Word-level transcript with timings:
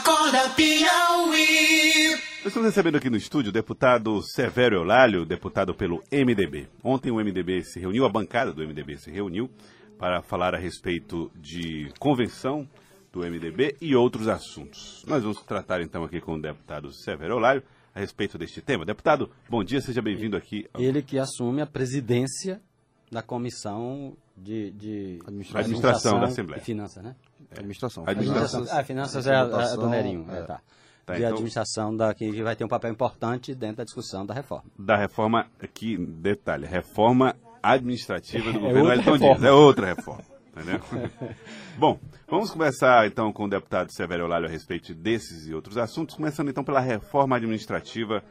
Acorda 0.00 0.48
Piauí. 0.56 2.16
Estamos 2.46 2.68
recebendo 2.68 2.96
aqui 2.96 3.10
no 3.10 3.18
estúdio 3.18 3.50
o 3.50 3.52
deputado 3.52 4.22
Severo 4.22 4.76
Eulálio, 4.76 5.26
deputado 5.26 5.74
pelo 5.74 6.02
MDB. 6.10 6.68
Ontem 6.82 7.10
o 7.10 7.16
MDB 7.16 7.62
se 7.64 7.78
reuniu, 7.78 8.06
a 8.06 8.08
bancada 8.08 8.50
do 8.50 8.66
MDB 8.66 8.96
se 8.96 9.10
reuniu 9.10 9.50
para 9.98 10.22
falar 10.22 10.54
a 10.54 10.58
respeito 10.58 11.30
de 11.36 11.92
convenção 11.98 12.66
do 13.12 13.20
MDB 13.20 13.76
e 13.78 13.94
outros 13.94 14.26
assuntos. 14.26 15.04
Nós 15.06 15.22
vamos 15.22 15.42
tratar 15.42 15.82
então 15.82 16.02
aqui 16.02 16.18
com 16.18 16.32
o 16.32 16.40
deputado 16.40 16.90
Severo 16.94 17.34
Eulálio 17.34 17.62
a 17.94 18.00
respeito 18.00 18.38
deste 18.38 18.62
tema. 18.62 18.86
Deputado, 18.86 19.30
bom 19.50 19.62
dia, 19.62 19.82
seja 19.82 20.00
bem-vindo 20.00 20.34
aqui. 20.34 20.66
Ele 20.78 21.02
que 21.02 21.18
assume 21.18 21.60
a 21.60 21.66
presidência 21.66 22.58
da 23.12 23.22
comissão 23.22 24.16
de, 24.34 24.70
de 24.70 25.18
Administração, 25.26 25.60
administração 25.60 26.20
da 26.20 26.26
Assembleia. 26.26 26.62
E 26.62 26.64
finanças, 26.64 27.04
né? 27.04 27.14
Administração. 27.52 28.04
Administração. 28.06 28.66
Ah, 28.70 28.84
finanças 28.84 29.26
é 29.26 29.34
a, 29.34 29.42
a 29.42 29.76
do 29.76 29.88
Nerinho. 29.88 30.26
É. 30.30 30.38
É, 30.38 30.42
tá. 30.42 30.60
Tá, 31.06 31.14
de 31.14 31.20
então- 31.20 31.32
administração 31.32 31.96
da, 31.96 32.14
que 32.14 32.42
vai 32.42 32.54
ter 32.54 32.64
um 32.64 32.68
papel 32.68 32.90
importante 32.92 33.54
dentro 33.54 33.78
da 33.78 33.84
discussão 33.84 34.24
da 34.24 34.34
reforma. 34.34 34.64
Da 34.78 34.96
reforma, 34.96 35.46
aqui, 35.60 35.96
detalhe, 35.96 36.66
reforma 36.66 37.34
administrativa 37.62 38.52
do 38.52 38.58
É 38.58 38.62
governo 38.62 38.88
Wellington. 38.88 39.18
Dias. 39.18 39.42
É 39.42 39.50
outra 39.52 39.86
reforma. 39.86 40.24
Entendeu? 40.50 40.80
Bom, 41.78 41.98
vamos 42.28 42.50
começar 42.50 43.06
então 43.06 43.32
com 43.32 43.44
o 43.44 43.48
deputado 43.48 43.92
Severo 43.92 44.24
Eulálio 44.24 44.48
a 44.48 44.50
respeito 44.50 44.94
desses 44.94 45.46
e 45.46 45.54
outros 45.54 45.76
assuntos, 45.76 46.16
começando 46.16 46.48
então 46.50 46.64
pela 46.64 46.80
reforma 46.80 47.36
administrativa 47.36 48.22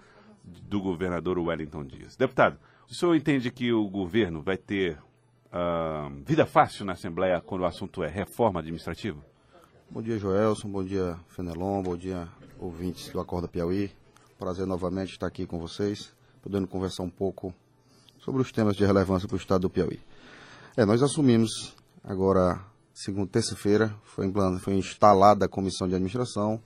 do 0.44 0.82
governador 0.82 1.40
Wellington 1.40 1.86
Dias. 1.86 2.16
Deputado, 2.16 2.58
o 2.90 2.94
senhor 2.94 3.16
entende 3.16 3.52
que 3.52 3.72
o 3.72 3.88
governo 3.90 4.41
vai 4.41 4.58
ter 4.58 4.98
ah, 5.52 6.09
vida 6.26 6.45
fácil 6.45 6.85
na 6.85 6.94
Assembleia 6.94 7.41
quando 7.41 7.62
o 7.62 7.66
assunto 7.66 8.03
é 8.03 8.07
reforma 8.07 8.59
administrativa? 8.59 9.20
Bom 9.90 10.02
dia, 10.02 10.20
Joelson. 10.20 10.70
Bom 10.70 10.84
dia, 10.84 11.17
Fenelon. 11.30 11.81
Bom 11.81 11.98
dia, 11.98 12.27
ouvintes 12.59 13.09
do 13.09 13.20
Acorda 13.20 13.48
Piauí. 13.48 13.91
Prazer 14.38 14.67
novamente 14.67 15.13
estar 15.13 15.26
aqui 15.26 15.48
com 15.48 15.59
vocês, 15.59 16.13
podendo 16.41 16.68
conversar 16.68 17.04
um 17.04 17.09
pouco 17.09 17.54
sobre 18.20 18.41
os 18.41 18.51
temas 18.51 18.76
de 18.76 18.85
relevância 18.85 19.27
para 19.27 19.35
o 19.35 19.40
estado 19.40 19.62
do 19.62 19.70
Piauí. 19.70 19.99
É, 20.77 20.85
nós 20.85 21.01
assumimos 21.01 21.76
agora, 22.04 22.63
segunda 22.93 23.27
terça-feira, 23.31 23.93
foi, 24.04 24.31
foi 24.59 24.76
instalada 24.76 25.46
a 25.46 25.49
comissão 25.49 25.87
de 25.87 25.96
administração, 25.96 26.62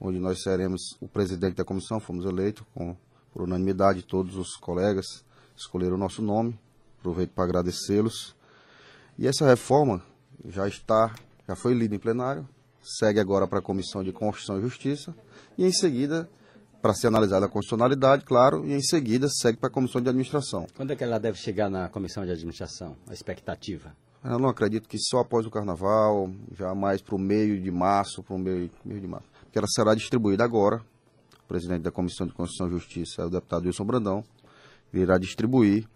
onde 0.00 0.18
nós 0.18 0.42
seremos 0.42 0.96
o 1.00 1.06
presidente 1.06 1.54
da 1.54 1.64
comissão, 1.64 2.00
fomos 2.00 2.24
eleitos 2.24 2.64
com, 2.74 2.96
por 3.32 3.42
unanimidade, 3.42 4.02
todos 4.02 4.36
os 4.36 4.56
colegas 4.56 5.24
escolheram 5.56 5.94
o 5.94 5.98
nosso 5.98 6.20
nome. 6.20 6.58
Aproveito 7.04 7.32
para 7.32 7.44
agradecê-los. 7.44 8.34
E 9.18 9.28
essa 9.28 9.46
reforma 9.46 10.02
já 10.46 10.66
está, 10.66 11.14
já 11.46 11.54
foi 11.54 11.74
lida 11.74 11.94
em 11.94 11.98
plenário, 11.98 12.48
segue 12.80 13.20
agora 13.20 13.46
para 13.46 13.58
a 13.58 13.62
Comissão 13.62 14.02
de 14.02 14.10
Constituição 14.10 14.58
e 14.58 14.62
Justiça 14.62 15.14
e 15.58 15.66
em 15.66 15.70
seguida 15.70 16.26
para 16.80 16.94
ser 16.94 17.08
analisada 17.08 17.44
a 17.44 17.48
constitucionalidade, 17.50 18.24
claro, 18.24 18.64
e 18.66 18.72
em 18.72 18.80
seguida 18.80 19.28
segue 19.28 19.58
para 19.58 19.68
a 19.68 19.70
Comissão 19.70 20.00
de 20.00 20.08
Administração. 20.08 20.66
Quando 20.74 20.92
é 20.92 20.96
que 20.96 21.04
ela 21.04 21.18
deve 21.20 21.36
chegar 21.36 21.68
na 21.68 21.90
comissão 21.90 22.24
de 22.24 22.30
administração? 22.30 22.96
A 23.06 23.12
expectativa? 23.12 23.94
Eu 24.24 24.38
não 24.38 24.48
acredito 24.48 24.88
que 24.88 24.98
só 24.98 25.18
após 25.18 25.44
o 25.44 25.50
Carnaval, 25.50 26.30
já 26.52 26.74
mais 26.74 27.02
para 27.02 27.16
o 27.16 27.18
meio 27.18 27.60
de 27.60 27.70
março, 27.70 28.22
para 28.22 28.34
o 28.34 28.38
meio, 28.38 28.70
meio 28.82 29.00
de 29.02 29.06
março, 29.06 29.28
porque 29.42 29.58
ela 29.58 29.68
será 29.68 29.94
distribuída 29.94 30.42
agora. 30.42 30.80
O 31.44 31.46
presidente 31.46 31.82
da 31.82 31.90
Comissão 31.90 32.26
de 32.26 32.32
Constituição 32.32 32.68
e 32.68 32.80
Justiça 32.80 33.20
é 33.20 33.26
o 33.26 33.30
deputado 33.30 33.66
Wilson 33.66 33.84
Brandão, 33.84 34.24
ele 34.90 35.02
irá 35.02 35.18
distribuir. 35.18 35.86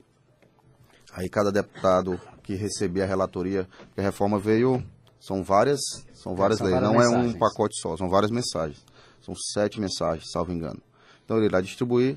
Aí 1.13 1.29
cada 1.29 1.51
deputado 1.51 2.21
que 2.43 2.55
receber 2.55 3.03
a 3.03 3.07
relatoria, 3.07 3.69
porque 3.87 4.01
a 4.01 4.05
reforma 4.05 4.39
veio, 4.39 4.83
são 5.21 5.43
várias, 5.43 5.81
são 6.15 6.35
várias 6.35 6.59
São 6.59 6.67
leis, 6.67 6.81
várias 6.81 6.93
não 6.93 7.03
é 7.03 7.09
um 7.09 7.23
mensagens. 7.23 7.39
pacote 7.39 7.81
só, 7.81 7.97
são 7.97 8.09
várias 8.09 8.31
mensagens. 8.31 8.85
São 9.21 9.35
sete 9.35 9.81
mensagens, 9.81 10.31
salvo 10.31 10.53
engano. 10.53 10.81
Então 11.25 11.37
ele 11.37 11.47
irá 11.47 11.61
distribuir, 11.61 12.17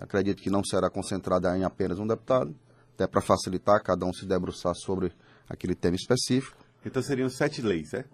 acredito 0.00 0.42
que 0.42 0.50
não 0.50 0.64
será 0.64 0.88
concentrada 0.90 1.56
em 1.56 1.64
apenas 1.64 1.98
um 1.98 2.06
deputado, 2.06 2.54
até 2.94 3.06
para 3.06 3.20
facilitar 3.20 3.82
cada 3.82 4.04
um 4.04 4.12
se 4.12 4.26
debruçar 4.26 4.74
sobre 4.74 5.12
aquele 5.48 5.74
tema 5.74 5.96
específico. 5.96 6.56
Então 6.84 7.02
seriam 7.02 7.28
sete 7.28 7.62
leis, 7.62 7.92
é? 7.94 8.04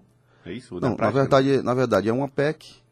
É 0.45 0.53
isso? 0.53 0.75
Não, 0.75 0.91
na 0.91 0.97
prática? 0.97 1.21
verdade, 1.21 1.63
na 1.63 1.75
verdade 1.75 2.09
é 2.09 2.13
uma 2.13 2.29
PEC, 2.29 2.83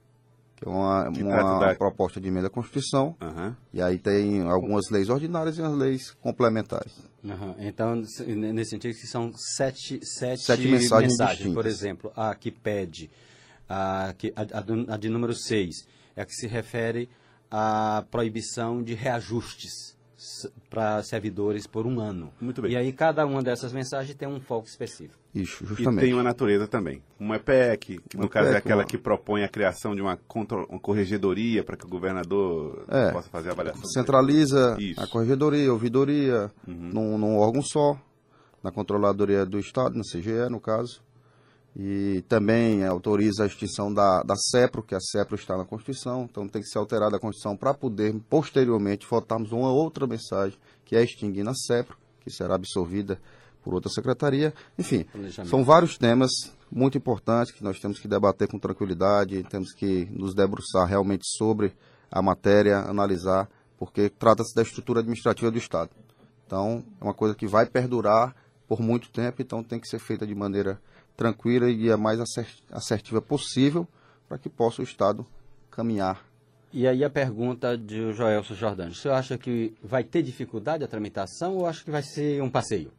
que 0.65 1.21
é 1.21 1.25
uma, 1.25 1.43
uma 1.43 1.61
da- 1.61 1.75
proposta 1.75 2.21
de 2.21 2.29
emenda 2.29 2.47
à 2.47 2.51
Constituição, 2.51 3.17
Aham. 3.21 3.57
e 3.73 3.81
aí 3.83 3.99
tem 3.99 4.43
algumas 4.43 4.91
leis 4.91 5.09
ordinárias 5.09 5.59
e 5.59 5.63
as 5.63 5.73
leis 5.73 6.11
complementares. 6.21 6.93
Aham. 7.25 7.55
Então, 7.59 8.05
se- 8.05 8.25
nesse 8.25 8.71
sentido, 8.71 8.95
que 8.95 9.07
são 9.07 9.33
sete, 9.57 10.01
sete, 10.05 10.43
Sete 10.43 10.69
mensagens 10.69 11.17
distintas. 11.17 11.55
Por 11.55 11.67
exemplo, 11.67 12.13
a 12.17 12.35
que 12.35 12.51
pede, 12.51 13.11
a, 13.69 14.15
que, 14.17 14.33
a, 14.37 14.95
a 14.95 14.97
de 14.97 15.09
número 15.09 15.35
6, 15.35 15.87
é 16.17 16.23
a 16.23 16.25
que 16.27 16.33
se 16.35 16.47
refere 16.47 17.09
à 17.51 18.05
proibição 18.11 18.83
de 18.83 18.95
reajustes 18.95 19.97
para 20.71 21.03
servidores 21.03 21.67
por 21.67 21.87
um 21.87 21.99
ano. 22.01 22.33
Muito 22.41 22.63
bem. 22.63 22.73
E 22.73 22.77
aí, 22.77 22.93
cada 22.93 23.27
uma 23.27 23.43
dessas 23.43 23.73
mensagens 23.73 24.17
tem 24.17 24.29
um 24.29 24.41
foco 24.41 24.67
específico. 24.69 25.21
Isso, 25.35 25.65
E 25.65 25.67
justamente. 25.67 26.01
tem 26.05 26.13
uma 26.13 26.23
natureza 26.23 26.69
também. 26.69 27.03
Uma 27.19 27.39
PEC, 27.39 27.99
que 28.09 28.17
no 28.17 28.25
Uma 28.25 28.29
caso 28.29 28.49
é 28.49 28.53
PEC, 28.53 28.59
aquela 28.67 28.83
uma- 28.83 28.87
que 28.89 28.99
propõe 28.99 29.43
a 29.45 29.49
criação 29.49 29.95
de 29.95 30.03
uma, 30.03 30.17
contro- 30.29 30.67
uma 30.69 30.79
corregedoria 30.79 31.65
para 31.65 31.75
que 31.77 31.87
o 31.87 31.89
governador 31.89 32.85
É. 32.89 33.11
possa 33.13 33.31
fazer 33.31 33.49
a 33.49 33.53
avaliação. 33.53 33.83
Centraliza 33.87 34.77
a 34.99 35.07
corregedoria, 35.07 35.71
a 35.71 35.73
ouvidoria, 35.73 36.51
Uhum. 36.69 36.75
num, 36.93 37.19
num 37.19 37.37
órgão 37.39 37.63
só, 37.63 37.99
na 38.63 38.71
controladoria 38.71 39.47
do 39.47 39.59
Estado, 39.59 39.97
na 39.97 40.03
CGE, 40.05 40.51
no 40.51 40.61
caso. 40.61 41.01
E 41.75 42.23
também 42.29 42.85
autoriza 42.85 43.45
a 43.45 43.47
extinção 43.47 43.93
da, 43.93 44.23
da 44.23 44.37
CEPRO, 44.37 44.83
que 44.83 44.95
a 44.95 45.01
CEPRO 45.01 45.37
está 45.37 45.57
na 45.57 45.65
Constituição, 45.65 46.29
então 46.31 46.47
tem 46.47 46.61
que 46.61 46.69
ser 46.69 46.77
alterada 46.77 47.17
a 47.17 47.19
Constituição 47.19 47.57
para 47.57 47.73
poder, 47.73 48.15
posteriormente, 48.29 49.07
votarmos 49.09 49.51
uma 49.53 49.73
outra 49.73 50.07
mensagem, 50.07 50.59
que 50.85 50.95
é 50.95 51.03
extinguir 51.03 51.49
a 51.49 51.55
CEPRO, 51.55 51.97
que 52.21 52.31
será 52.31 52.57
absorvida 52.57 53.19
por 53.63 53.75
outra 53.75 53.91
secretaria. 53.91 54.53
Enfim, 54.79 55.07
são 55.47 55.65
vários 55.65 55.97
temas 55.97 56.31
muito 56.71 56.97
importantes 56.99 57.53
que 57.53 57.63
nós 57.63 57.79
temos 57.79 57.99
que 57.99 58.09
debater 58.09 58.49
com 58.49 58.59
tranquilidade, 58.59 59.43
temos 59.45 59.73
que 59.73 60.07
nos 60.11 60.35
debruçar 60.35 60.87
realmente 60.87 61.25
sobre 61.37 61.73
a 62.11 62.21
matéria, 62.21 62.79
analisar, 62.79 63.49
porque 63.79 64.09
trata-se 64.09 64.55
da 64.55 64.63
estrutura 64.63 65.01
administrativa 65.01 65.51
do 65.51 65.59
Estado. 65.59 65.91
Então, 66.47 66.85
é 67.01 67.05
uma 67.05 67.15
coisa 67.15 67.35
que 67.35 67.47
vai 67.47 67.67
perdurar 67.67 68.35
por 68.67 68.81
muito 68.81 69.11
tempo, 69.11 69.43
então 69.43 69.63
tem 69.63 69.79
que 69.79 69.89
ser 69.89 69.99
feita 69.99 70.27
de 70.27 70.35
maneira 70.35 70.81
tranquila 71.17 71.71
e 71.71 71.91
a 71.91 71.97
mais 71.97 72.19
assertiva 72.71 73.21
possível 73.21 73.87
para 74.29 74.39
que 74.39 74.49
possa 74.49 74.81
o 74.81 74.85
Estado 74.85 75.27
caminhar. 75.71 76.25
E 76.73 76.87
aí 76.87 77.05
a 77.05 77.11
pergunta 77.11 77.77
de 77.77 78.15
Jordano. 78.15 78.93
O 78.93 78.95
senhor 78.95 79.15
acha 79.15 79.37
que 79.37 79.75
vai 79.83 80.03
ter 80.03 80.23
dificuldade 80.23 80.83
a 80.83 80.89
tramitação 80.89 81.57
ou 81.57 81.67
acha 81.67 81.85
que 81.85 81.91
vai 81.91 82.03
ser 82.03 82.43
um 82.43 82.49
passeio? 82.49 82.91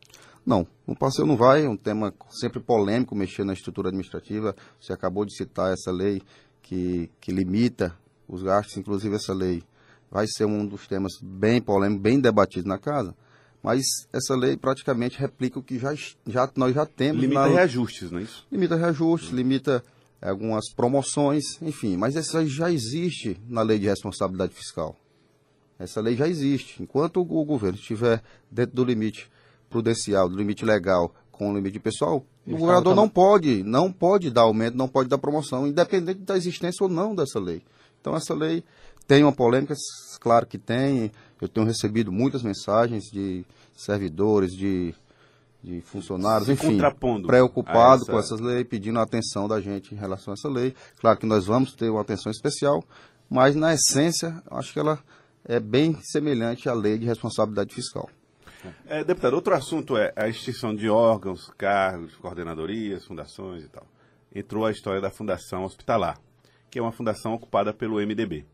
Não, 0.46 0.68
o 0.86 0.96
passeio 0.96 1.26
não 1.26 1.38
vai, 1.38 1.66
é 1.66 1.70
um 1.70 1.78
tema 1.78 2.14
sempre 2.30 2.60
polêmico 2.60 3.16
mexer 3.16 3.46
na 3.46 3.54
estrutura 3.54 3.88
administrativa. 3.88 4.56
Você 4.80 4.92
acabou 4.92 5.26
de 5.26 5.36
citar 5.36 5.72
essa 5.72 5.92
lei 5.92 6.22
que, 6.62 7.10
que 7.22 7.32
limita 7.32 7.98
os 8.28 8.44
gastos, 8.44 8.78
inclusive 8.78 9.16
essa 9.16 9.34
lei 9.34 9.64
vai 10.12 10.28
ser 10.28 10.46
um 10.46 10.66
dos 10.66 10.88
temas 10.88 11.14
bem 11.22 11.62
polêmicos, 11.62 12.04
bem 12.04 12.20
debatidos 12.20 12.66
na 12.66 12.78
casa. 12.78 13.16
Mas 13.64 13.84
essa 14.12 14.36
lei 14.36 14.58
praticamente 14.58 15.18
replica 15.18 15.58
o 15.58 15.64
que 15.64 15.80
já, 15.80 15.96
já, 16.28 16.52
nós 16.56 16.76
já 16.76 16.86
temos. 16.86 17.22
Limita 17.22 17.40
na, 17.40 17.48
reajustes, 17.48 18.12
não 18.12 18.20
é 18.20 18.24
isso? 18.24 18.46
limita 18.52 18.76
reajustes, 18.76 19.32
limita 19.32 19.84
eh, 20.22 20.30
algumas 20.30 20.72
promoções, 20.76 21.62
enfim. 21.62 21.96
Mas 21.96 22.16
isso 22.16 22.38
aí 22.38 22.48
já 22.48 22.70
existe 22.70 23.40
na 23.48 23.62
lei 23.62 23.80
de 23.80 23.88
responsabilidade 23.88 24.54
fiscal. 24.54 24.96
Essa 25.80 26.02
lei 26.02 26.16
já 26.16 26.28
existe. 26.28 26.84
Enquanto 26.84 27.18
o, 27.18 27.22
o 27.22 27.46
governo 27.46 27.78
estiver 27.78 28.22
dentro 28.52 28.76
do 28.76 28.84
limite 28.84 29.32
prudencial, 29.74 30.30
do 30.30 30.38
limite 30.38 30.64
legal, 30.64 31.14
com 31.32 31.52
o 31.52 31.56
limite 31.56 31.80
pessoal, 31.80 32.24
o 32.46 32.52
governador 32.60 32.94
não 32.96 33.10
pode, 33.10 33.64
não 33.64 33.92
pode 33.92 34.30
dar 34.30 34.42
aumento, 34.42 34.78
não 34.78 34.88
pode 34.88 35.10
dar 35.10 35.18
promoção, 35.18 35.66
independente 35.68 36.20
da 36.22 36.38
existência 36.38 36.84
ou 36.84 36.90
não 36.90 37.16
dessa 37.16 37.40
lei. 37.40 37.62
Então 38.00 38.16
essa 38.16 38.34
lei 38.34 38.64
tem 39.08 39.24
uma 39.24 39.32
polêmica, 39.34 39.74
claro 40.20 40.46
que 40.46 40.58
tem. 40.58 41.12
Eu 41.42 41.48
tenho 41.50 41.66
recebido 41.66 42.12
muitas 42.12 42.42
mensagens 42.44 43.04
de 43.12 43.44
servidores, 43.76 44.54
de, 44.54 44.94
de 45.64 45.82
funcionários, 45.82 46.46
Se 46.46 46.54
enfim, 46.54 46.68
preocupados 47.28 48.04
essa- 48.04 48.12
com 48.12 48.20
essas 48.20 48.40
leis, 48.40 48.66
pedindo 48.68 49.00
a 49.00 49.04
atenção 49.04 49.48
da 49.48 49.60
gente 49.60 49.94
em 49.94 49.98
relação 49.98 50.34
a 50.34 50.36
essa 50.36 50.48
lei. 50.48 50.74
Claro 51.02 51.18
que 51.20 51.26
nós 51.26 51.46
vamos 51.46 51.74
ter 51.74 51.90
uma 51.90 52.02
atenção 52.02 52.32
especial, 52.32 52.84
mas 53.30 53.56
na 53.56 53.74
essência, 53.74 54.42
acho 54.52 54.72
que 54.72 54.80
ela 54.80 55.00
é 55.46 55.60
bem 55.60 55.98
semelhante 56.04 56.70
à 56.70 56.74
lei 56.74 56.98
de 56.98 57.06
responsabilidade 57.06 57.74
fiscal. 57.74 58.10
É, 58.88 59.04
deputado, 59.04 59.34
outro 59.34 59.54
assunto 59.54 59.98
é 59.98 60.14
a 60.16 60.28
extinção 60.28 60.76
de 60.76 60.90
órgãos, 60.90 61.50
cargos, 61.58 62.16
coordenadorias, 62.16 63.06
fundações 63.06 63.64
e 63.64 63.70
tal. 63.70 63.86
Entrou 64.34 64.66
a 64.66 64.72
história 64.72 65.00
da 65.02 65.10
Fundação 65.12 65.64
Hospitalar, 65.64 66.20
que 66.70 66.80
é 66.80 66.82
uma 66.82 66.92
fundação 66.92 67.34
ocupada 67.34 67.74
pelo 67.74 68.00
MDB. 68.00 68.46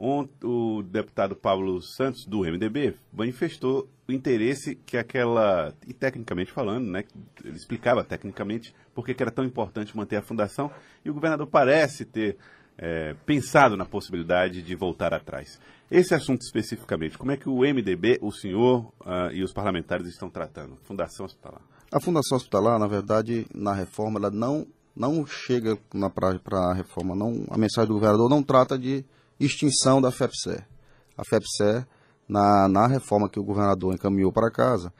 Ont- 0.00 0.30
o 0.44 0.82
deputado 0.82 1.34
Pablo 1.34 1.80
Santos, 1.82 2.24
do 2.24 2.40
MDB, 2.44 2.94
manifestou 3.12 3.88
o 4.08 4.12
interesse 4.12 4.76
que 4.76 4.96
aquela, 4.96 5.74
e 5.86 5.92
tecnicamente 5.92 6.52
falando, 6.52 6.86
né, 6.88 7.04
ele 7.44 7.56
explicava 7.56 8.04
tecnicamente 8.04 8.74
por 8.94 9.04
que 9.04 9.20
era 9.20 9.30
tão 9.30 9.44
importante 9.44 9.96
manter 9.96 10.16
a 10.16 10.22
fundação, 10.22 10.70
e 11.04 11.10
o 11.10 11.14
governador 11.14 11.46
parece 11.46 12.04
ter 12.04 12.36
é, 12.78 13.14
pensado 13.26 13.76
na 13.76 13.84
possibilidade 13.84 14.62
de 14.62 14.74
voltar 14.76 15.12
atrás. 15.12 15.58
Esse 15.90 16.14
assunto 16.14 16.42
especificamente, 16.42 17.18
como 17.18 17.32
é 17.32 17.36
que 17.36 17.48
o 17.48 17.60
MDB, 17.60 18.18
o 18.22 18.30
senhor 18.30 18.92
uh, 19.00 19.32
e 19.32 19.42
os 19.42 19.52
parlamentares 19.52 20.06
estão 20.06 20.30
tratando? 20.30 20.76
Fundação 20.84 21.26
Hospitalar. 21.26 21.60
A 21.90 22.00
Fundação 22.00 22.36
Hospitalar, 22.36 22.78
na 22.78 22.86
verdade, 22.86 23.46
na 23.54 23.72
reforma, 23.72 24.20
ela 24.20 24.30
não, 24.30 24.66
não 24.94 25.26
chega 25.26 25.78
para 26.14 26.58
a 26.58 26.74
reforma. 26.74 27.16
Não, 27.16 27.44
a 27.50 27.56
mensagem 27.56 27.88
do 27.88 27.94
governador 27.94 28.28
não 28.28 28.42
trata 28.42 28.78
de 28.78 29.04
extinção 29.40 30.00
da 30.00 30.10
FEPSE. 30.10 30.62
A 31.16 31.24
FEPSE, 31.24 31.86
na, 32.28 32.68
na 32.68 32.86
reforma 32.86 33.28
que 33.28 33.40
o 33.40 33.44
governador 33.44 33.94
encaminhou 33.94 34.30
para 34.30 34.50
casa, 34.50 34.92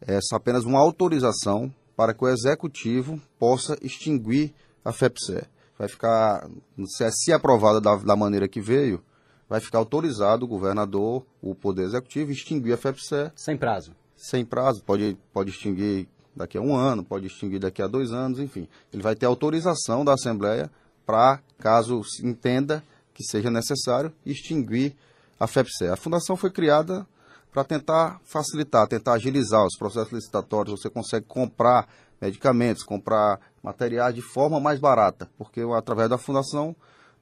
é 0.00 0.18
apenas 0.32 0.64
uma 0.64 0.80
autorização 0.80 1.72
para 1.94 2.14
que 2.14 2.24
o 2.24 2.28
executivo 2.28 3.20
possa 3.38 3.76
extinguir 3.82 4.54
a 4.82 4.92
FEPSE 4.92 5.42
vai 5.78 5.88
ficar, 5.88 6.48
se, 6.86 7.04
é, 7.04 7.10
se 7.10 7.32
aprovada 7.32 7.80
da, 7.80 7.96
da 7.96 8.16
maneira 8.16 8.48
que 8.48 8.60
veio, 8.60 9.02
vai 9.48 9.60
ficar 9.60 9.78
autorizado 9.78 10.44
o 10.44 10.48
governador, 10.48 11.24
o 11.40 11.54
Poder 11.54 11.84
Executivo, 11.84 12.30
extinguir 12.30 12.72
a 12.72 12.76
FEPSE. 12.76 13.32
Sem 13.34 13.56
prazo. 13.56 13.92
Sem 14.16 14.44
prazo, 14.44 14.82
pode, 14.84 15.16
pode 15.32 15.50
extinguir 15.50 16.08
daqui 16.34 16.56
a 16.56 16.60
um 16.60 16.74
ano, 16.74 17.04
pode 17.04 17.26
extinguir 17.26 17.58
daqui 17.58 17.82
a 17.82 17.86
dois 17.86 18.12
anos, 18.12 18.38
enfim. 18.38 18.68
Ele 18.92 19.02
vai 19.02 19.14
ter 19.14 19.26
autorização 19.26 20.04
da 20.04 20.14
Assembleia 20.14 20.70
para, 21.04 21.40
caso 21.58 22.00
entenda 22.22 22.82
que 23.12 23.24
seja 23.24 23.50
necessário, 23.50 24.12
extinguir 24.24 24.94
a 25.38 25.46
FEPSE. 25.46 25.88
A 25.88 25.96
fundação 25.96 26.36
foi 26.36 26.50
criada 26.50 27.06
para 27.52 27.64
tentar 27.64 28.20
facilitar, 28.24 28.86
tentar 28.88 29.14
agilizar 29.14 29.64
os 29.66 29.76
processos 29.76 30.12
licitatórios. 30.12 30.80
Você 30.80 30.88
consegue 30.88 31.26
comprar 31.26 31.86
medicamentos, 32.22 32.84
comprar 32.84 33.40
materiais 33.60 34.14
de 34.14 34.22
forma 34.22 34.60
mais 34.60 34.78
barata, 34.78 35.28
porque 35.36 35.60
através 35.76 36.08
da 36.08 36.16
fundação 36.16 36.74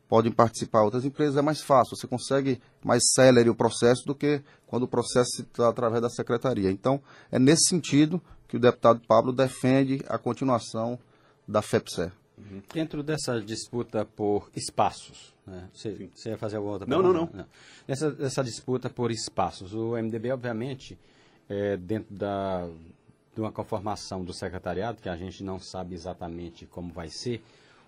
podem 0.07 0.31
participar 0.31 0.83
outras 0.83 1.05
empresas, 1.05 1.37
é 1.37 1.43
mais 1.43 1.63
fácil, 1.63 1.97
você 1.97 2.07
consegue 2.07 2.61
mais 2.85 3.03
célere 3.15 3.49
o 3.49 3.55
processo 3.55 4.05
do 4.05 4.15
que 4.15 4.43
quando 4.67 4.83
o 4.83 4.89
processo 4.89 5.41
está 5.41 5.69
através 5.69 6.03
da 6.03 6.11
secretaria. 6.11 6.71
Então, 6.71 7.01
é 7.31 7.39
nesse 7.39 7.69
sentido 7.69 8.21
que 8.47 8.57
o 8.57 8.61
deputado 8.61 9.01
Pablo 9.07 9.33
defende 9.33 10.05
a 10.09 10.19
continuação 10.19 10.99
da 11.49 11.63
FEPSE. 11.63 12.13
Uhum. 12.37 12.63
Dentro 12.73 13.03
dessa 13.03 13.41
disputa 13.41 14.05
por 14.05 14.51
espaços, 14.55 15.33
né? 15.47 15.69
você, 15.73 16.11
você 16.15 16.31
ia 16.31 16.39
fazer 16.39 16.57
alguma 16.57 16.75
outra 16.75 16.87
pergunta? 16.87 17.09
Não, 17.09 17.15
não, 17.15 17.31
não. 17.33 17.47
Nessa, 17.87 18.11
nessa 18.11 18.43
disputa 18.43 18.91
por 18.91 19.11
espaços, 19.11 19.73
o 19.73 19.93
MDB, 19.93 20.33
obviamente, 20.33 20.99
é, 21.49 21.77
dentro 21.77 22.15
da, 22.15 22.69
uma 23.41 23.53
conformação 23.53 24.25
do 24.25 24.33
secretariado, 24.33 25.01
que 25.01 25.09
a 25.09 25.17
gente 25.17 25.43
não 25.43 25.59
sabe 25.59 25.95
exatamente 25.95 26.67
como 26.67 26.93
vai 26.93 27.09
ser, 27.09 27.43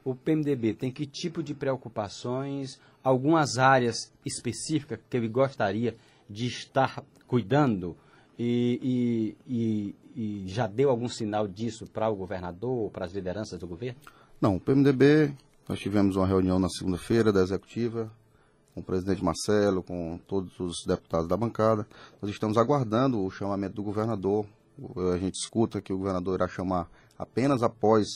o 0.04 0.14
PMDB 0.14 0.74
tem 0.74 0.90
que 0.90 1.06
tipo 1.06 1.42
de 1.42 1.54
preocupações, 1.54 2.80
algumas 3.02 3.58
áreas 3.58 4.12
específicas 4.24 4.98
que 5.08 5.16
ele 5.16 5.28
gostaria 5.28 5.96
de 6.28 6.46
estar 6.46 7.02
cuidando 7.26 7.96
e, 8.38 9.36
e, 9.46 9.94
e, 10.16 10.42
e 10.44 10.48
já 10.48 10.66
deu 10.66 10.90
algum 10.90 11.08
sinal 11.08 11.46
disso 11.46 11.86
para 11.86 12.08
o 12.08 12.16
governador, 12.16 12.90
para 12.90 13.04
as 13.04 13.12
lideranças 13.12 13.58
do 13.58 13.66
governo? 13.66 13.98
Não, 14.40 14.56
o 14.56 14.60
PMDB, 14.60 15.32
nós 15.68 15.78
tivemos 15.78 16.16
uma 16.16 16.26
reunião 16.26 16.58
na 16.58 16.68
segunda-feira 16.68 17.32
da 17.32 17.42
executiva, 17.42 18.10
com 18.74 18.80
o 18.80 18.84
presidente 18.84 19.22
Marcelo, 19.22 19.82
com 19.82 20.18
todos 20.26 20.58
os 20.58 20.84
deputados 20.86 21.28
da 21.28 21.36
bancada. 21.36 21.86
Nós 22.20 22.30
estamos 22.30 22.56
aguardando 22.56 23.22
o 23.22 23.30
chamamento 23.30 23.74
do 23.74 23.82
governador 23.82 24.46
a 25.12 25.18
gente 25.18 25.34
escuta 25.34 25.80
que 25.80 25.92
o 25.92 25.98
governador 25.98 26.36
irá 26.36 26.48
chamar 26.48 26.88
apenas 27.18 27.62
após 27.62 28.06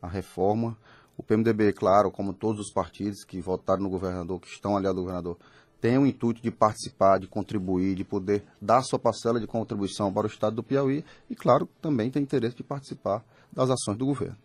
a 0.00 0.08
reforma. 0.08 0.76
O 1.16 1.22
PMDB, 1.22 1.72
claro, 1.72 2.10
como 2.10 2.32
todos 2.32 2.60
os 2.60 2.72
partidos 2.72 3.24
que 3.24 3.40
votaram 3.40 3.82
no 3.82 3.88
governador, 3.88 4.40
que 4.40 4.48
estão 4.48 4.76
aliados 4.76 4.98
ao 4.98 5.04
governador, 5.04 5.38
tem 5.80 5.98
o 5.98 6.06
intuito 6.06 6.42
de 6.42 6.50
participar, 6.50 7.18
de 7.18 7.26
contribuir, 7.26 7.94
de 7.94 8.04
poder 8.04 8.42
dar 8.60 8.82
sua 8.82 8.98
parcela 8.98 9.38
de 9.38 9.46
contribuição 9.46 10.12
para 10.12 10.26
o 10.26 10.30
Estado 10.30 10.56
do 10.56 10.62
Piauí 10.62 11.04
e, 11.30 11.34
claro, 11.34 11.68
também 11.80 12.10
tem 12.10 12.22
interesse 12.22 12.56
de 12.56 12.62
participar 12.62 13.24
das 13.52 13.70
ações 13.70 13.96
do 13.96 14.06
governo. 14.06 14.36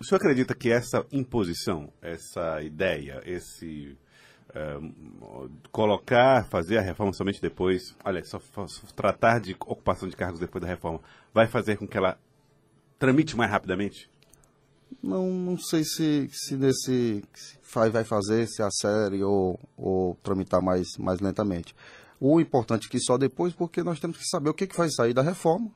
O 0.00 0.04
senhor 0.04 0.18
acredita 0.18 0.54
que 0.54 0.70
essa 0.70 1.06
imposição, 1.12 1.88
essa 2.00 2.60
ideia, 2.62 3.22
esse 3.24 3.96
colocar, 5.70 6.44
fazer 6.48 6.78
a 6.78 6.82
reforma 6.82 7.12
somente 7.12 7.40
depois, 7.40 7.94
olha, 8.04 8.22
só, 8.24 8.40
só 8.40 8.86
tratar 8.94 9.40
de 9.40 9.52
ocupação 9.52 10.08
de 10.08 10.16
cargos 10.16 10.38
depois 10.38 10.62
da 10.62 10.68
reforma, 10.68 11.00
vai 11.32 11.46
fazer 11.46 11.76
com 11.76 11.86
que 11.86 11.96
ela 11.96 12.18
tramite 12.98 13.36
mais 13.36 13.50
rapidamente? 13.50 14.10
Não, 15.02 15.30
não 15.30 15.58
sei 15.58 15.84
se, 15.84 16.28
se 16.30 16.56
nesse 16.56 17.24
se 17.32 17.90
vai 17.90 18.04
fazer, 18.04 18.46
se 18.46 18.62
acelere 18.62 19.24
ou, 19.24 19.58
ou 19.76 20.16
tramitar 20.22 20.60
mais, 20.60 20.86
mais 20.98 21.20
lentamente. 21.20 21.74
O 22.20 22.40
importante 22.40 22.86
é 22.86 22.90
que 22.90 23.00
só 23.00 23.16
depois, 23.16 23.54
porque 23.54 23.82
nós 23.82 23.98
temos 23.98 24.18
que 24.18 24.24
saber 24.28 24.50
o 24.50 24.54
que, 24.54 24.66
que 24.66 24.76
vai 24.76 24.88
sair 24.90 25.14
da 25.14 25.22
reforma, 25.22 25.70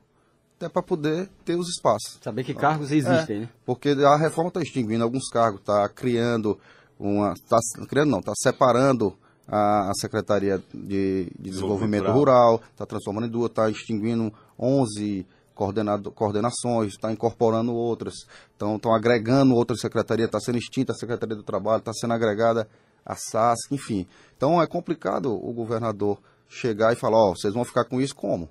até 0.56 0.68
para 0.68 0.82
poder 0.82 1.28
ter 1.44 1.56
os 1.56 1.68
espaços. 1.68 2.18
Saber 2.22 2.44
que 2.44 2.54
cargos 2.54 2.92
existem, 2.92 3.36
é, 3.36 3.40
né? 3.40 3.48
Porque 3.64 3.90
a 3.90 4.16
reforma 4.16 4.48
está 4.48 4.60
extinguindo 4.60 5.02
alguns 5.02 5.28
cargos, 5.28 5.60
está 5.60 5.88
criando 5.88 6.58
uma. 6.98 7.32
Está 7.32 7.58
criando 7.88 8.10
não, 8.10 8.18
está 8.20 8.32
separando 8.36 9.16
a, 9.46 9.90
a, 9.90 9.92
Secretaria 9.94 10.62
de, 10.72 11.30
de 11.38 11.50
Desenvolvimento 11.50 12.10
Rural, 12.10 12.60
está 12.72 12.84
transformando 12.84 13.26
em 13.26 13.30
duas, 13.30 13.50
está 13.50 13.70
extinguindo 13.70 14.32
11 14.58 15.26
coordenado, 15.54 16.10
coordenações, 16.12 16.92
está 16.92 17.10
incorporando 17.10 17.74
outras, 17.74 18.14
estão 18.52 18.94
agregando 18.94 19.54
outras 19.54 19.80
secretarias, 19.80 20.26
está 20.28 20.38
sendo 20.38 20.58
extinta 20.58 20.92
a 20.92 20.96
Secretaria 20.96 21.34
do 21.34 21.42
Trabalho, 21.42 21.78
está 21.78 21.92
sendo 21.94 22.12
agregada 22.12 22.68
a 23.04 23.14
SASC, 23.14 23.72
enfim. 23.72 24.06
Então 24.36 24.60
é 24.60 24.66
complicado 24.66 25.32
o 25.32 25.52
governador 25.54 26.18
chegar 26.48 26.92
e 26.92 26.96
falar, 26.96 27.16
ó, 27.16 27.30
oh, 27.30 27.36
vocês 27.36 27.54
vão 27.54 27.64
ficar 27.64 27.84
com 27.84 28.00
isso 28.00 28.14
como? 28.14 28.48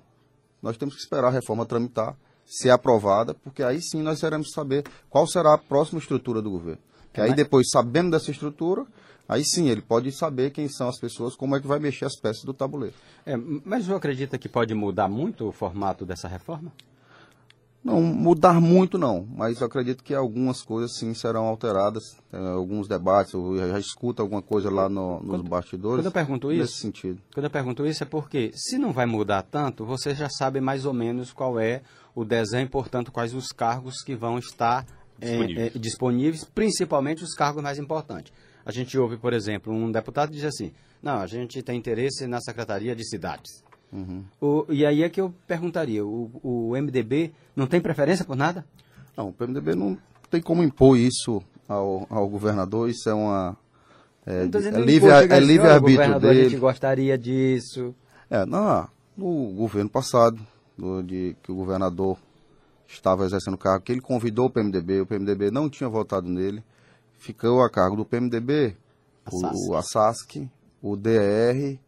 Nós 0.60 0.76
temos 0.76 0.96
que 0.96 1.00
esperar 1.00 1.28
a 1.28 1.30
reforma 1.30 1.64
tramitar, 1.64 2.16
ser 2.44 2.70
aprovada, 2.70 3.34
porque 3.34 3.62
aí 3.62 3.80
sim 3.80 4.02
nós 4.02 4.20
teremos 4.20 4.50
saber 4.52 4.84
qual 5.08 5.26
será 5.28 5.54
a 5.54 5.58
próxima 5.58 6.00
estrutura 6.00 6.42
do 6.42 6.50
governo. 6.50 6.82
Que 7.16 7.22
aí 7.22 7.34
depois, 7.34 7.70
sabendo 7.70 8.10
dessa 8.10 8.30
estrutura, 8.30 8.84
aí 9.26 9.42
sim 9.42 9.70
ele 9.70 9.80
pode 9.80 10.12
saber 10.12 10.50
quem 10.50 10.68
são 10.68 10.86
as 10.86 10.98
pessoas, 10.98 11.34
como 11.34 11.56
é 11.56 11.60
que 11.60 11.66
vai 11.66 11.78
mexer 11.78 12.04
as 12.04 12.14
peças 12.14 12.44
do 12.44 12.52
tabuleiro. 12.52 12.94
É, 13.24 13.34
mas 13.64 13.84
o 13.84 13.86
senhor 13.86 13.96
acredita 13.96 14.36
que 14.36 14.50
pode 14.50 14.74
mudar 14.74 15.08
muito 15.08 15.48
o 15.48 15.52
formato 15.52 16.04
dessa 16.04 16.28
reforma? 16.28 16.70
Não, 17.82 18.02
mudar 18.02 18.60
muito 18.60 18.98
não, 18.98 19.26
mas 19.34 19.60
eu 19.62 19.66
acredito 19.66 20.04
que 20.04 20.12
algumas 20.12 20.60
coisas 20.60 20.98
sim 20.98 21.14
serão 21.14 21.46
alteradas, 21.46 22.02
é, 22.30 22.36
alguns 22.36 22.86
debates, 22.86 23.32
eu 23.32 23.56
já 23.56 23.78
escuto 23.78 24.20
alguma 24.20 24.42
coisa 24.42 24.68
lá 24.68 24.86
no, 24.86 25.20
nos 25.20 25.30
quando, 25.30 25.48
bastidores. 25.48 25.98
Quando 26.00 26.06
eu 26.06 26.12
pergunto 26.12 26.52
isso, 26.52 26.60
nesse 26.60 26.80
sentido. 26.80 27.18
Quando 27.32 27.44
eu 27.44 27.50
pergunto 27.50 27.86
isso 27.86 28.02
é 28.02 28.06
porque, 28.06 28.50
se 28.52 28.76
não 28.76 28.92
vai 28.92 29.06
mudar 29.06 29.40
tanto, 29.42 29.86
você 29.86 30.14
já 30.14 30.28
sabe 30.28 30.60
mais 30.60 30.84
ou 30.84 30.92
menos 30.92 31.32
qual 31.32 31.58
é 31.58 31.80
o 32.14 32.26
desenho, 32.26 32.68
portanto, 32.68 33.10
quais 33.10 33.32
os 33.32 33.46
cargos 33.46 34.02
que 34.04 34.14
vão 34.14 34.38
estar 34.38 34.84
disponíveis. 35.18 35.74
É, 35.74 35.76
é, 35.76 35.78
disponíveis, 35.78 36.44
principalmente 36.44 37.24
os 37.24 37.34
cargos 37.34 37.62
mais 37.62 37.78
importantes. 37.78 38.32
A 38.64 38.72
gente 38.72 38.98
ouve, 38.98 39.16
por 39.16 39.32
exemplo, 39.32 39.72
um 39.72 39.90
deputado 39.90 40.32
diz 40.32 40.44
assim: 40.44 40.72
não, 41.02 41.20
a 41.20 41.26
gente 41.26 41.62
tem 41.62 41.78
interesse 41.78 42.26
na 42.26 42.40
Secretaria 42.40 42.94
de 42.94 43.08
Cidades. 43.08 43.64
Uhum. 43.92 44.24
O, 44.40 44.66
e 44.68 44.84
aí 44.84 45.02
é 45.02 45.08
que 45.08 45.20
eu 45.20 45.32
perguntaria: 45.46 46.04
o, 46.04 46.30
o 46.42 46.72
MDB 46.76 47.32
não 47.54 47.66
tem 47.66 47.80
preferência 47.80 48.24
por 48.24 48.36
nada? 48.36 48.64
Não, 49.16 49.28
o 49.28 49.32
PMDB 49.32 49.74
não 49.74 49.96
tem 50.30 50.42
como 50.42 50.62
impor 50.62 50.98
isso 50.98 51.42
ao, 51.68 52.06
ao 52.10 52.28
governador, 52.28 52.88
isso 52.90 53.08
é 53.08 53.14
uma. 53.14 53.56
É, 54.26 54.42
é 54.42 54.80
livre, 54.80 55.10
é 55.10 55.40
livre 55.40 55.68
arbítrio 55.68 56.18
dele. 56.18 56.40
A 56.40 56.48
gente 56.48 56.56
gostaria 56.56 57.16
disso. 57.16 57.94
É, 58.28 58.44
não, 58.44 58.88
no 59.16 59.52
governo 59.54 59.88
passado, 59.88 60.44
do, 60.76 61.02
de, 61.02 61.36
que 61.42 61.52
o 61.52 61.54
governador 61.54 62.18
estava 62.86 63.24
exercendo 63.24 63.54
o 63.54 63.58
cargo, 63.58 63.84
que 63.84 63.92
ele 63.92 64.00
convidou 64.00 64.46
o 64.46 64.50
PMDB, 64.50 65.00
o 65.00 65.06
PMDB 65.06 65.50
não 65.50 65.68
tinha 65.68 65.88
votado 65.88 66.28
nele, 66.28 66.62
ficou 67.18 67.62
a 67.62 67.70
cargo 67.70 67.96
do 67.96 68.04
PMDB, 68.04 68.76
a 69.24 69.30
o, 69.32 69.70
o 69.70 69.76
ASASC, 69.76 70.48
o 70.82 70.96
DR, 70.96 71.78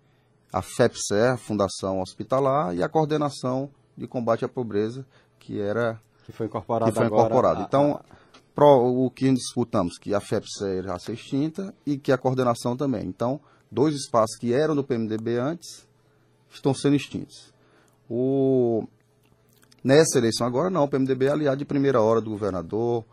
a 0.53 0.63
FEPSE, 0.63 1.15
a 1.15 1.37
Fundação 1.37 2.01
Hospitalar, 2.01 2.75
e 2.75 2.83
a 2.83 2.89
coordenação 2.89 3.71
de 3.97 4.07
combate 4.07 4.45
à 4.45 4.49
pobreza, 4.49 5.07
que 5.39 5.61
era 5.61 6.01
que 6.25 6.33
foi 6.33 6.47
incorporada. 6.47 6.93
Que 6.93 6.99
foi 6.99 7.07
incorporada. 7.07 7.63
Então, 7.63 8.01
pro, 8.55 9.05
o 9.05 9.11
que 9.11 9.33
disputamos, 9.33 9.99
que 9.99 10.15
a 10.15 10.21
FEPSE 10.21 10.83
já 10.83 10.99
se 10.99 11.13
extinta 11.13 11.75
e 11.87 11.97
que 11.97 12.13
a 12.13 12.19
coordenação 12.19 12.77
também. 12.77 13.07
Então, 13.07 13.41
dois 13.71 13.95
espaços 13.95 14.37
que 14.37 14.53
eram 14.53 14.77
do 14.77 14.85
PMDB 14.85 15.39
antes 15.39 15.89
estão 16.51 16.75
sendo 16.75 16.97
extintos. 16.97 17.53
O, 18.11 18.87
Nessa 19.83 20.19
eleição 20.19 20.47
agora 20.47 20.71
não, 20.71 20.85
o 20.85 20.89
PMDB 20.89 21.27
é 21.27 21.31
aliado 21.31 21.57
de 21.59 21.65
primeira 21.65 22.01
hora 22.01 22.21
do 22.21 22.31
governador. 22.31 23.05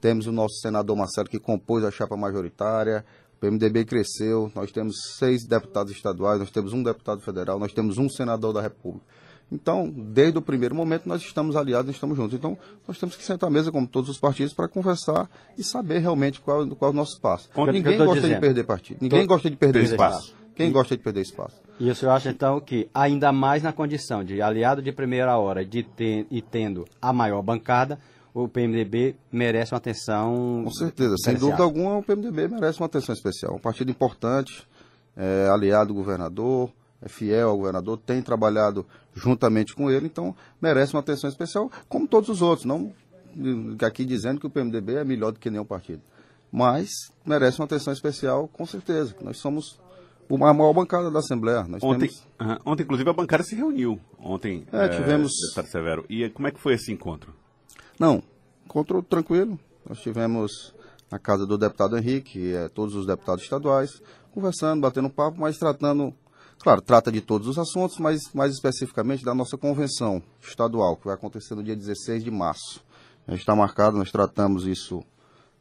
Temos 0.00 0.26
o 0.26 0.32
nosso 0.32 0.54
senador 0.60 0.96
Marcelo 0.96 1.28
que 1.28 1.38
compôs 1.38 1.84
a 1.84 1.90
chapa 1.90 2.16
majoritária. 2.16 3.04
O 3.36 3.40
PMDB 3.40 3.84
cresceu. 3.84 4.50
Nós 4.54 4.70
temos 4.70 5.16
seis 5.18 5.46
deputados 5.46 5.92
estaduais, 5.92 6.38
nós 6.38 6.50
temos 6.50 6.72
um 6.72 6.82
deputado 6.82 7.20
federal, 7.20 7.58
nós 7.58 7.72
temos 7.72 7.98
um 7.98 8.08
senador 8.08 8.52
da 8.52 8.60
República. 8.60 9.04
Então, 9.52 9.92
desde 9.94 10.38
o 10.38 10.42
primeiro 10.42 10.74
momento, 10.74 11.06
nós 11.06 11.20
estamos 11.22 11.54
aliados, 11.54 11.86
nós 11.86 11.96
estamos 11.96 12.16
juntos. 12.16 12.34
Então, 12.34 12.56
nós 12.88 12.98
temos 12.98 13.14
que 13.14 13.22
sentar 13.22 13.48
à 13.48 13.50
mesa, 13.52 13.70
como 13.70 13.86
todos 13.86 14.08
os 14.08 14.18
partidos, 14.18 14.54
para 14.54 14.66
conversar 14.66 15.28
e 15.56 15.62
saber 15.62 15.98
realmente 15.98 16.40
qual, 16.40 16.66
qual 16.68 16.90
é 16.90 16.94
o 16.94 16.96
nosso 16.96 17.14
espaço. 17.14 17.50
Ninguém 17.56 17.98
gosta 17.98 18.14
dizendo. 18.14 18.34
de 18.34 18.40
perder 18.40 18.64
partido. 18.64 18.98
Ninguém 19.00 19.26
gosta 19.26 19.50
de 19.50 19.56
perder 19.56 19.80
Perder 19.80 19.92
espaço. 19.94 20.28
espaço. 20.28 20.43
Quem 20.54 20.70
gosta 20.70 20.96
de 20.96 21.02
perder 21.02 21.22
espaço? 21.22 21.60
E 21.78 21.90
o 21.90 21.94
senhor 21.94 22.12
acha 22.12 22.30
então 22.30 22.60
que, 22.60 22.88
ainda 22.94 23.32
mais 23.32 23.62
na 23.62 23.72
condição 23.72 24.22
de 24.22 24.40
aliado 24.40 24.80
de 24.80 24.92
primeira 24.92 25.36
hora 25.36 25.64
de 25.64 25.82
ter, 25.82 26.26
e 26.30 26.40
tendo 26.40 26.84
a 27.02 27.12
maior 27.12 27.42
bancada, 27.42 27.98
o 28.32 28.48
PMDB 28.48 29.16
merece 29.30 29.72
uma 29.72 29.78
atenção. 29.78 30.62
Com 30.64 30.72
certeza, 30.72 31.16
sem 31.18 31.34
dúvida 31.34 31.62
alguma, 31.62 31.98
o 31.98 32.02
PMDB 32.02 32.48
merece 32.48 32.80
uma 32.80 32.86
atenção 32.86 33.14
especial. 33.14 33.54
Um 33.54 33.60
partido 33.60 33.90
importante, 33.90 34.66
é, 35.16 35.48
aliado 35.52 35.88
do 35.88 35.94
governador, 35.94 36.70
é 37.02 37.08
fiel 37.08 37.50
ao 37.50 37.56
governador, 37.56 37.98
tem 37.98 38.22
trabalhado 38.22 38.86
juntamente 39.14 39.74
com 39.74 39.90
ele, 39.90 40.06
então 40.06 40.34
merece 40.60 40.94
uma 40.94 41.00
atenção 41.00 41.28
especial, 41.28 41.70
como 41.88 42.08
todos 42.08 42.28
os 42.28 42.42
outros. 42.42 42.64
Não 42.64 42.92
aqui 43.84 44.04
dizendo 44.04 44.40
que 44.40 44.46
o 44.46 44.50
PMDB 44.50 44.94
é 44.94 45.04
melhor 45.04 45.32
do 45.32 45.38
que 45.38 45.50
nenhum 45.50 45.64
partido. 45.64 46.02
Mas 46.50 46.88
merece 47.26 47.58
uma 47.58 47.64
atenção 47.64 47.92
especial, 47.92 48.48
com 48.48 48.64
certeza. 48.64 49.14
Nós 49.20 49.38
somos 49.38 49.80
a 50.30 50.54
maior 50.54 50.72
bancada 50.72 51.10
da 51.10 51.18
Assembleia. 51.20 51.64
Nós 51.64 51.82
Ontem, 51.82 52.08
temos- 52.08 52.26
aham, 52.40 52.58
ontem, 52.64 52.82
inclusive, 52.82 53.10
a 53.10 53.12
bancada 53.12 53.42
se 53.42 53.54
reuniu. 53.54 54.00
Ontem, 54.18 54.66
É, 54.72 54.88
tivemos- 54.88 55.32
deputado 55.42 55.66
Severo. 55.70 56.04
E 56.08 56.28
como 56.30 56.48
é 56.48 56.50
que 56.50 56.60
foi 56.60 56.74
esse 56.74 56.92
encontro? 56.92 57.34
Não, 57.98 58.22
encontro 58.64 59.02
tranquilo. 59.02 59.58
Nós 59.88 60.00
tivemos 60.00 60.74
na 61.10 61.18
casa 61.18 61.46
do 61.46 61.56
deputado 61.58 61.96
Henrique, 61.96 62.52
é, 62.54 62.68
todos 62.68 62.94
os 62.94 63.06
deputados 63.06 63.44
estaduais, 63.44 64.02
conversando, 64.32 64.80
batendo 64.80 65.08
papo, 65.10 65.38
mas 65.40 65.58
tratando, 65.58 66.12
claro, 66.58 66.80
trata 66.80 67.12
de 67.12 67.20
todos 67.20 67.46
os 67.46 67.58
assuntos, 67.58 67.98
mas 67.98 68.20
mais 68.34 68.52
especificamente 68.52 69.24
da 69.24 69.34
nossa 69.34 69.56
convenção 69.56 70.22
estadual, 70.42 70.96
que 70.96 71.04
vai 71.04 71.14
acontecer 71.14 71.54
no 71.54 71.62
dia 71.62 71.76
16 71.76 72.24
de 72.24 72.30
março. 72.30 72.82
Já 73.28 73.34
está 73.36 73.54
marcado, 73.54 73.96
nós 73.96 74.10
tratamos 74.10 74.66
isso 74.66 75.04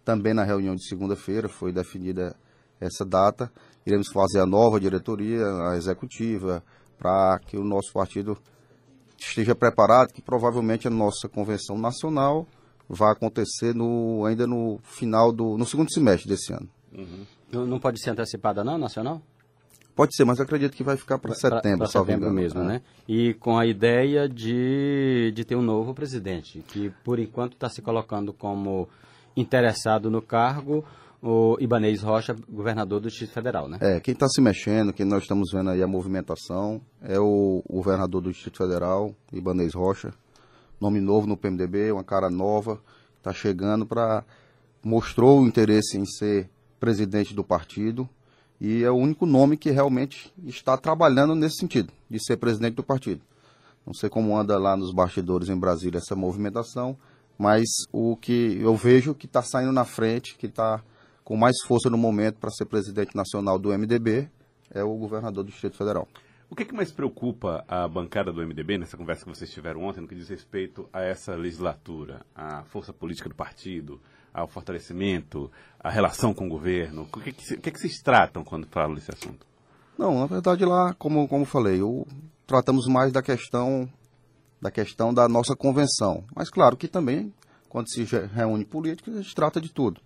também 0.03 0.34
na 0.34 0.43
reunião 0.43 0.75
de 0.75 0.88
segunda-feira, 0.88 1.48
foi 1.48 1.72
definida 1.72 2.36
essa 2.80 3.06
data. 3.06 3.51
Iremos 3.86 4.08
fazer 4.13 4.39
a 4.39 4.46
nova 4.46 4.80
diretoria, 4.80 5.46
a 5.70 5.75
executiva, 5.75 6.63
para 6.98 7.39
que 7.39 7.58
o 7.58 7.63
nosso 7.63 7.92
partido 7.92 8.38
esteja 9.18 9.56
preparado, 9.56 10.13
que 10.13 10.22
provavelmente 10.22 10.88
a 10.88 10.92
nossa 10.92 11.27
convenção 11.27 11.77
nacional 11.77 12.48
vai 12.88 13.12
acontecer 13.12 13.74
no, 13.74 14.25
ainda 14.25 14.46
no 14.46 14.80
final 14.84 15.32
do 15.32 15.58
no 15.58 15.65
segundo 15.65 15.92
semestre 15.92 16.30
desse 16.30 16.53
ano. 16.53 16.70
Não, 17.51 17.65
não 17.65 17.80
pode 17.80 18.00
ser 18.01 18.12
antecipada, 18.12 18.63
não, 18.63 18.77
nacional? 18.77 19.22
Pode 19.96 20.15
ser, 20.15 20.25
mas 20.25 20.39
acredito 20.39 20.75
que 20.75 20.84
vai 20.84 20.98
ficar 20.98 21.20
para 21.20 21.36
setembro, 21.36 21.88
salvo 21.88 22.08
setembro 22.08 22.30
engano. 22.32 22.42
mesmo, 22.42 22.62
É. 22.62 22.65
né? 22.65 22.82
E 23.08 23.34
com 23.36 23.58
a 23.58 23.65
ideia 23.65 24.27
de, 24.27 25.32
de 25.36 25.46
ter 25.46 25.56
um 25.56 25.62
novo 25.62 25.94
presidente, 25.94 26.63
que 26.68 26.89
por 27.03 27.20
enquanto 27.20 27.53
está 27.53 27.70
se 27.70 27.82
colocando 27.82 28.34
como 28.34 28.89
interessado 29.38 30.10
no 30.10 30.22
cargo 30.22 30.84
o 31.25 31.56
Ibanez 31.58 32.03
Rocha, 32.03 32.36
governador 32.50 33.00
do 33.00 33.08
Distrito 33.08 33.32
Federal, 33.32 33.70
né? 33.70 33.77
É, 33.80 34.01
quem 34.01 34.13
está 34.13 34.27
se 34.27 34.42
mexendo, 34.42 34.92
quem 34.92 35.06
nós 35.06 35.24
estamos 35.24 35.51
vendo 35.53 35.70
aí 35.70 35.82
a 35.82 35.88
movimentação, 35.88 36.82
é 37.01 37.18
o, 37.18 37.63
o 37.65 37.75
governador 37.77 38.22
do 38.22 38.30
Distrito 38.30 38.58
Federal, 38.58 39.15
Ibanez 39.32 39.74
Rocha. 39.74 40.13
Nome 40.82 41.00
novo 41.00 41.25
no 41.25 41.38
PMDB, 41.38 41.94
uma 41.94 42.03
cara 42.03 42.30
nova, 42.30 42.82
está 43.18 43.32
chegando 43.32 43.86
para. 43.86 44.25
mostrou 44.84 45.39
o 45.39 45.48
interesse 45.48 45.98
em 45.98 46.06
ser 46.06 46.50
presidente 46.77 47.34
do 47.34 47.42
partido 47.42 48.10
e 48.60 48.84
é 48.84 48.92
o 48.92 48.96
único 48.96 49.25
nome 49.25 49.56
que 49.56 49.72
realmente 49.72 50.34
está 50.46 50.75
trabalhando 50.75 51.36
nesse 51.36 51.56
sentido, 51.56 51.94
de 52.10 52.22
ser 52.22 52.36
presidente 52.36 52.75
do 52.75 52.84
partido. 52.84 53.22
Não 53.86 53.94
sei 53.94 54.10
como 54.10 54.38
anda 54.38 54.58
lá 54.60 54.75
nos 54.75 54.94
bastidores 54.94 55.48
em 55.48 55.58
Brasília 55.58 56.00
essa 56.00 56.18
movimentação, 56.18 56.98
mas 57.38 57.63
o 57.94 58.18
que 58.18 58.58
eu 58.60 58.75
vejo 58.75 59.15
que 59.15 59.25
está 59.25 59.42
saindo 59.42 59.72
na 59.72 59.86
frente, 59.86 60.36
que 60.38 60.48
está 60.48 60.84
com 61.24 61.36
mais 61.38 61.56
força 61.68 61.89
no 61.89 61.98
momento 61.98 62.39
para 62.39 62.50
ser 62.51 62.65
presidente 62.65 63.15
nacional 63.15 63.58
do 63.58 63.70
MDB, 63.70 64.30
é 64.72 64.84
o 64.84 64.96
governador 64.98 65.44
do 65.44 65.51
Distrito 65.51 65.77
Federal. 65.77 66.08
O 66.50 66.56
que, 66.56 66.65
que 66.65 66.74
mais 66.74 66.92
preocupa 66.92 67.63
a 67.68 67.88
bancada 67.88 68.32
do 68.32 68.46
MDB 68.46 68.77
nessa 68.77 68.96
conversa 68.98 69.24
que 69.24 69.30
vocês 69.30 69.51
tiveram 69.51 69.84
ontem 69.84 70.01
no 70.01 70.08
que 70.08 70.13
diz 70.15 70.30
respeito 70.30 70.88
a 70.94 71.01
essa 71.01 71.36
legislatura, 71.36 72.22
a 72.36 72.63
força 72.65 72.94
política 72.94 73.27
do 73.30 73.34
partido, 73.36 74.00
ao 74.34 74.48
fortalecimento, 74.48 75.50
a 75.80 75.89
relação 75.89 76.34
com 76.34 76.46
o 76.46 76.50
governo? 76.50 77.08
O 77.12 77.20
que, 77.20 77.32
que, 77.32 77.44
se- 77.44 77.56
o 77.56 77.62
que, 77.62 77.72
que 77.72 77.80
vocês 77.80 78.00
tratam 78.03 78.44
quando 78.44 78.68
falam 78.68 78.94
desse 78.94 79.12
assunto? 79.12 79.46
Não, 79.98 80.20
na 80.20 80.25
verdade 80.27 80.63
lá, 80.65 80.94
como 80.96 81.27
como 81.27 81.46
falei, 81.46 81.82
eu, 81.82 82.06
tratamos 82.46 82.86
mais 82.88 83.12
da 83.12 83.22
questão 83.22 83.89
da 84.62 84.72
questão 84.72 85.13
da 85.13 85.27
nossa 85.27 85.56
convenção. 85.56 86.24
Mas 86.36 86.50
claro 86.50 86.77
que 86.77 86.88
também 86.88 87.34
quando 87.68 87.89
se 87.89 88.03
re- 88.03 88.27
reúne 88.27 88.63
políticos, 88.65 89.15
a 89.15 89.22
gente 89.22 89.34
trata 89.36 89.60
de 89.60 89.72
tudo. 89.72 90.00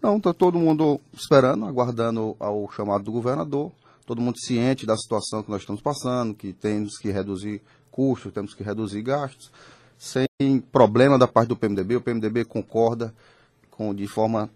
Não, 0.00 0.16
está 0.16 0.32
todo 0.32 0.58
mundo 0.58 1.00
esperando, 1.12 1.64
aguardando 1.64 2.36
ao 2.38 2.70
chamado 2.70 3.04
do 3.04 3.12
governador, 3.12 3.72
todo 4.06 4.20
mundo 4.20 4.38
ciente 4.38 4.86
da 4.86 4.96
situação 4.96 5.42
que 5.42 5.50
nós 5.50 5.62
estamos 5.62 5.82
passando, 5.82 6.34
que 6.34 6.52
temos 6.52 6.96
que 6.98 7.10
reduzir 7.10 7.60
custos, 7.90 8.32
temos 8.32 8.54
que 8.54 8.62
reduzir 8.62 9.02
gastos, 9.02 9.50
sem 9.98 10.26
problema 10.70 11.18
da 11.18 11.26
parte 11.26 11.48
do 11.48 11.56
PMDB. 11.56 11.96
O 11.96 12.00
PMDB 12.00 12.44
concorda 12.44 13.12
com, 13.72 13.92
de 13.92 14.06
forma 14.06 14.48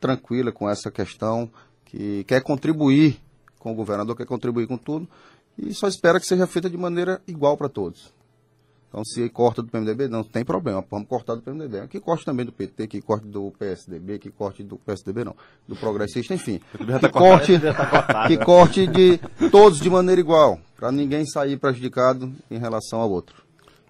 tranquila 0.00 0.50
com 0.50 0.68
essa 0.68 0.90
questão, 0.90 1.48
que 1.84 2.24
quer 2.24 2.42
contribuir 2.42 3.20
com 3.58 3.72
o 3.72 3.74
governador, 3.74 4.16
quer 4.16 4.26
contribuir 4.26 4.66
com 4.66 4.76
tudo, 4.76 5.08
e 5.56 5.72
só 5.74 5.86
espera 5.88 6.20
que 6.20 6.26
seja 6.26 6.46
feita 6.46 6.68
de 6.68 6.76
maneira 6.76 7.22
igual 7.26 7.56
para 7.56 7.68
todos. 7.68 8.12
Então, 8.88 9.04
se 9.04 9.28
corta 9.28 9.62
do 9.62 9.68
PMDB, 9.68 10.08
não 10.08 10.24
tem 10.24 10.44
problema, 10.44 10.82
vamos 10.90 11.06
cortar 11.06 11.34
do 11.34 11.42
PMDB. 11.42 11.86
Que 11.88 12.00
corte 12.00 12.24
também 12.24 12.46
do 12.46 12.52
PT, 12.52 12.86
que 12.86 13.02
corte 13.02 13.26
do 13.26 13.52
PSDB, 13.58 14.18
que 14.18 14.30
corte 14.30 14.62
do 14.62 14.78
PSDB, 14.78 15.24
não, 15.24 15.36
do 15.66 15.76
Progressista, 15.76 16.34
enfim. 16.34 16.60
Que 16.98 17.08
corte, 17.10 17.52
que 18.28 18.38
corte 18.38 18.86
de 18.86 19.18
todos 19.50 19.78
de 19.78 19.90
maneira 19.90 20.20
igual, 20.20 20.58
para 20.76 20.90
ninguém 20.90 21.26
sair 21.26 21.58
prejudicado 21.58 22.32
em 22.50 22.58
relação 22.58 23.00
ao 23.00 23.10
outro. 23.10 23.42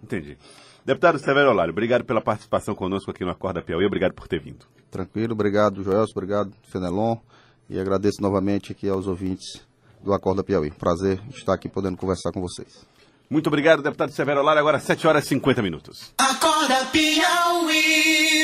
Entendi. 0.02 0.36
Deputado 0.84 1.18
Severo 1.18 1.50
Olário, 1.50 1.72
obrigado 1.72 2.04
pela 2.04 2.20
participação 2.20 2.74
conosco 2.74 3.10
aqui 3.10 3.24
no 3.24 3.30
Acorda 3.30 3.62
Piauí, 3.62 3.84
obrigado 3.84 4.14
por 4.14 4.26
ter 4.26 4.40
vindo. 4.40 4.66
Tranquilo, 4.90 5.32
obrigado, 5.32 5.82
Joelso, 5.82 6.12
obrigado, 6.16 6.52
Fenelon, 6.64 7.16
e 7.68 7.78
agradeço 7.78 8.20
novamente 8.20 8.72
aqui 8.72 8.88
aos 8.88 9.06
ouvintes 9.06 9.60
do 10.02 10.12
Acorda 10.12 10.42
Piauí. 10.42 10.70
Prazer 10.70 11.20
estar 11.30 11.54
aqui 11.54 11.68
podendo 11.68 11.96
conversar 11.96 12.32
com 12.32 12.40
vocês. 12.40 12.97
Muito 13.30 13.48
obrigado, 13.48 13.82
deputado 13.82 14.10
Severo 14.12 14.40
Olário. 14.40 14.60
Agora 14.60 14.80
7 14.80 15.06
horas 15.06 15.24
e 15.24 15.28
50 15.28 15.62
minutos. 15.62 16.12
Acorda 16.18 16.86
Piauí. 16.86 18.38